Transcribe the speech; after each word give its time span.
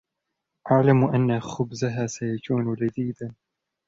أعلم 0.71 1.03
أن 1.05 1.39
خبزها 1.39 2.07
سيكون 2.07 2.73
لذيذا. 2.79 3.35